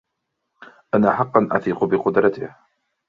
أنا 0.93 1.15
حقاً 1.15 1.47
أثق 1.51 1.83
بقدرته. 1.83 2.55